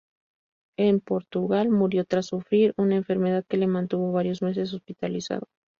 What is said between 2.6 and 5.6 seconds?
una enfermedad que le mantuvo varios meses hospitalizado.